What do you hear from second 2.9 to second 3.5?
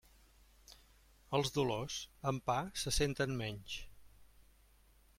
senten